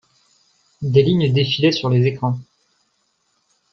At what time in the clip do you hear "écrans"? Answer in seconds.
2.07-2.39